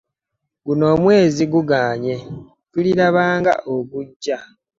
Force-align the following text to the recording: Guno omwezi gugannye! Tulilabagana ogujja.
Guno 0.65 0.85
omwezi 0.95 1.43
gugannye! 1.53 2.15
Tulilabagana 2.71 3.53
ogujja. 3.75 4.37